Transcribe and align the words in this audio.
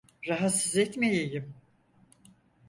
Rahatsız 0.27 0.77
etmeyeyim! 0.77 1.53